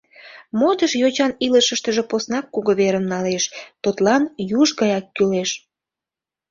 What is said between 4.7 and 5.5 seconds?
гаяк кӱлеш.